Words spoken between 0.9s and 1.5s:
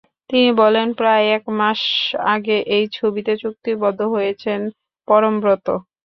প্রায় এক